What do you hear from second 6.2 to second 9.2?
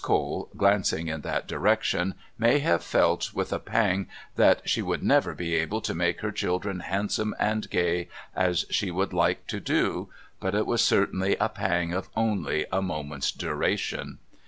her children handsome and gay as she would